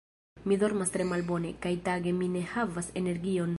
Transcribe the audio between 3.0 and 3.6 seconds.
energion.